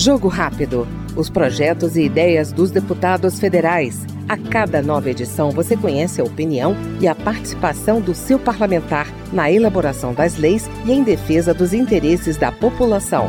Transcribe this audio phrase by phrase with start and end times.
[0.00, 0.88] Jogo Rápido.
[1.14, 4.06] Os projetos e ideias dos deputados federais.
[4.26, 9.50] A cada nova edição você conhece a opinião e a participação do seu parlamentar na
[9.50, 13.28] elaboração das leis e em defesa dos interesses da população.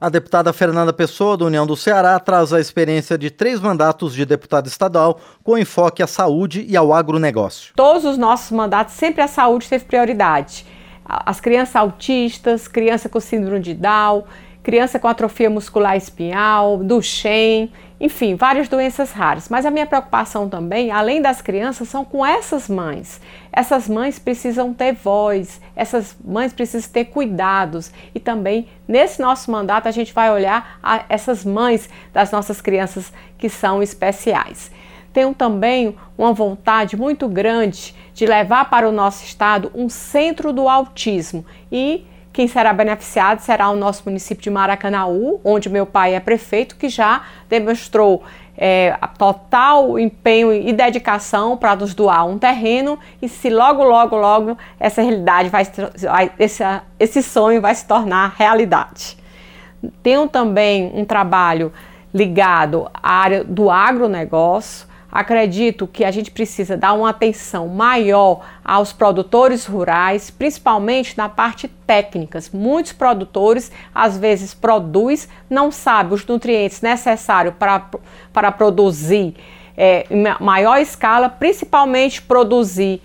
[0.00, 4.24] A deputada Fernanda Pessoa, do União do Ceará, traz a experiência de três mandatos de
[4.24, 7.72] deputada estadual com enfoque à saúde e ao agronegócio.
[7.74, 10.77] Todos os nossos mandatos, sempre a saúde teve prioridade.
[11.08, 14.24] As crianças autistas, criança com síndrome de Down,
[14.62, 19.48] criança com atrofia muscular espinhal, Duchenne, enfim, várias doenças raras.
[19.48, 23.20] Mas a minha preocupação também, além das crianças, são com essas mães.
[23.50, 27.90] Essas mães precisam ter voz, essas mães precisam ter cuidados.
[28.14, 33.10] E também, nesse nosso mandato, a gente vai olhar a essas mães das nossas crianças
[33.38, 34.70] que são especiais.
[35.12, 40.68] Tenho também uma vontade muito grande de levar para o nosso estado um centro do
[40.68, 46.20] autismo e quem será beneficiado será o nosso município de Maracanaú, onde meu pai é
[46.20, 48.22] prefeito, que já demonstrou
[48.56, 54.58] é, total empenho e dedicação para nos doar um terreno e se logo, logo, logo
[54.78, 55.62] essa realidade vai,
[56.38, 56.62] esse,
[56.98, 59.16] esse sonho vai se tornar realidade.
[60.02, 61.72] Tenho também um trabalho
[62.12, 68.92] ligado à área do agronegócio, Acredito que a gente precisa dar uma atenção maior aos
[68.92, 72.38] produtores rurais, principalmente na parte técnica.
[72.52, 77.88] Muitos produtores às vezes produzem, não sabem os nutrientes necessários para,
[78.32, 79.34] para produzir
[79.74, 83.00] é, em maior escala, principalmente produzir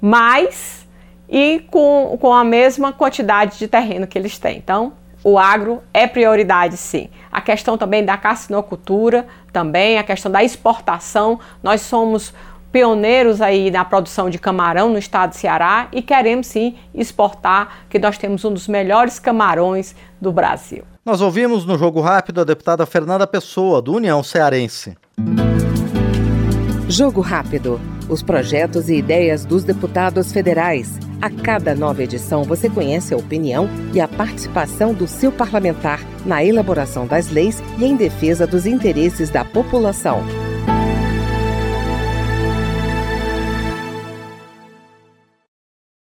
[0.00, 0.88] mais
[1.28, 4.56] e com, com a mesma quantidade de terreno que eles têm.
[4.56, 4.94] Então,
[5.28, 7.10] o agro é prioridade sim.
[7.30, 11.38] A questão também da carcinocultura, também a questão da exportação.
[11.62, 12.32] Nós somos
[12.72, 17.98] pioneiros aí na produção de camarão no estado de Ceará e queremos sim exportar, que
[17.98, 20.84] nós temos um dos melhores camarões do Brasil.
[21.04, 24.96] Nós ouvimos no Jogo Rápido a deputada Fernanda Pessoa, do União Cearense.
[26.88, 27.78] Jogo Rápido.
[28.08, 30.98] Os projetos e ideias dos deputados federais.
[31.20, 36.44] A cada nova edição você conhece a opinião e a participação do seu parlamentar na
[36.44, 40.22] elaboração das leis e em defesa dos interesses da população.